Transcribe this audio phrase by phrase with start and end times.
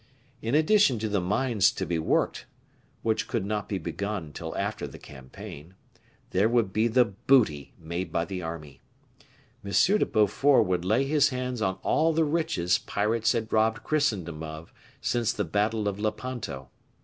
[0.41, 2.47] In addition to the mines to be worked
[3.03, 5.75] which could not be begun till after the campaign
[6.31, 8.81] there would be the booty made by the army.
[9.63, 9.71] M.
[9.71, 14.73] de Beaufort would lay his hands on all the riches pirates had robbed Christendom of
[15.01, 16.71] since the battle of Lepanto.